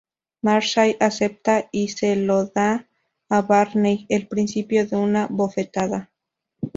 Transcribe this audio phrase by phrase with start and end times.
[0.41, 2.87] Marshall acepta y se lo da
[3.29, 6.09] a Barney: el principio de una bofetada.